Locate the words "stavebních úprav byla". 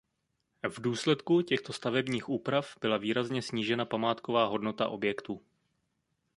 1.73-2.97